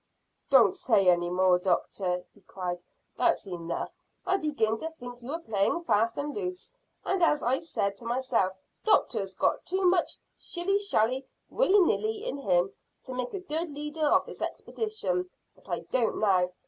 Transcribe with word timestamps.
"Don't 0.49 0.75
say 0.75 1.07
any 1.09 1.29
more, 1.29 1.59
doctor," 1.59 2.25
he 2.33 2.41
cried. 2.41 2.81
"That's 3.17 3.47
enough. 3.47 3.91
I 4.25 4.37
began 4.37 4.79
to 4.79 4.89
think 4.93 5.21
you 5.21 5.27
were 5.27 5.37
playing 5.37 5.83
fast 5.83 6.17
and 6.17 6.33
loose, 6.33 6.73
and 7.05 7.21
I 7.21 7.59
said 7.59 7.97
to 7.97 8.05
myself, 8.07 8.53
Doctor's 8.83 9.35
got 9.35 9.63
too 9.63 9.85
much 9.85 10.17
shilly 10.35 10.79
shally, 10.79 11.27
willy 11.51 11.81
nilly 11.81 12.25
in 12.25 12.39
him 12.39 12.73
to 13.03 13.13
make 13.13 13.35
a 13.35 13.41
good 13.41 13.75
leader 13.75 14.07
of 14.07 14.25
this 14.25 14.41
expedition, 14.41 15.29
but 15.53 15.69
I 15.69 15.81
don't 15.91 16.19
now. 16.19 16.49